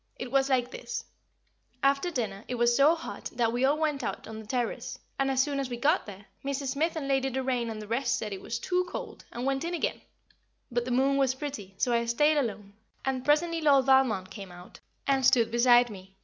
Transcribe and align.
It 0.17 0.31
was 0.31 0.49
like 0.49 0.71
this: 0.71 1.05
After 1.83 2.09
dinner 2.09 2.43
it 2.47 2.55
was 2.55 2.75
so 2.75 2.95
hot 2.95 3.25
that 3.35 3.53
we 3.53 3.63
all 3.63 3.77
went 3.77 4.03
out 4.03 4.27
on 4.27 4.39
the 4.39 4.47
terrace, 4.47 4.97
and, 5.19 5.29
as 5.29 5.43
soon 5.43 5.59
as 5.59 5.69
we 5.69 5.77
got 5.77 6.07
there, 6.07 6.25
Mrs. 6.43 6.69
Smith 6.69 6.95
and 6.95 7.07
Lady 7.07 7.29
Doraine 7.29 7.69
and 7.69 7.79
the 7.79 7.85
rest 7.87 8.17
said 8.17 8.33
it 8.33 8.41
was 8.41 8.57
too 8.57 8.83
cold, 8.89 9.25
and 9.31 9.45
went 9.45 9.63
in 9.63 9.75
again; 9.75 10.01
but 10.71 10.85
the 10.85 10.89
moon 10.89 11.17
was 11.17 11.35
pretty, 11.35 11.75
so 11.77 11.93
I 11.93 12.05
stayed 12.05 12.37
alone, 12.37 12.73
and 13.05 13.23
presently 13.23 13.61
Lord 13.61 13.85
Valmond 13.85 14.31
came 14.31 14.51
out, 14.51 14.79
and 15.05 15.23
stood 15.23 15.51
beside 15.51 15.91
me. 15.91 16.15